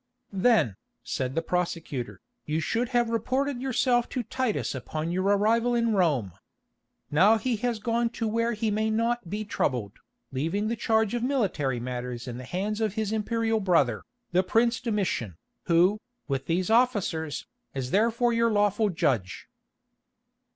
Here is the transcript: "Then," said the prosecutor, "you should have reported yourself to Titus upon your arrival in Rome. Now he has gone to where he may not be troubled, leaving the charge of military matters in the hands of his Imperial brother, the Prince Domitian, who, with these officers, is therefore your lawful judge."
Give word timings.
"Then," 0.33 0.77
said 1.03 1.35
the 1.35 1.43
prosecutor, 1.43 2.21
"you 2.47 2.59
should 2.59 2.89
have 2.89 3.11
reported 3.11 3.61
yourself 3.61 4.09
to 4.09 4.23
Titus 4.23 4.73
upon 4.73 5.11
your 5.11 5.25
arrival 5.25 5.75
in 5.75 5.93
Rome. 5.93 6.31
Now 7.11 7.37
he 7.37 7.55
has 7.57 7.77
gone 7.77 8.09
to 8.17 8.27
where 8.27 8.53
he 8.53 8.71
may 8.71 8.89
not 8.89 9.29
be 9.29 9.45
troubled, 9.45 9.91
leaving 10.31 10.69
the 10.69 10.75
charge 10.75 11.13
of 11.13 11.21
military 11.21 11.79
matters 11.79 12.27
in 12.27 12.39
the 12.39 12.45
hands 12.45 12.81
of 12.81 12.95
his 12.95 13.11
Imperial 13.11 13.59
brother, 13.59 14.01
the 14.31 14.41
Prince 14.41 14.79
Domitian, 14.81 15.37
who, 15.67 15.99
with 16.27 16.47
these 16.47 16.71
officers, 16.71 17.45
is 17.75 17.91
therefore 17.91 18.33
your 18.33 18.49
lawful 18.49 18.89
judge." 18.89 19.45